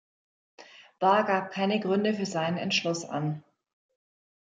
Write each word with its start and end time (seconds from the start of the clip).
Bahr 0.97 1.25
gab 1.25 1.51
keine 1.51 1.79
Gründe 1.79 2.15
für 2.15 2.25
seinen 2.25 2.57
Entschluss 2.57 3.05
an. 3.05 3.43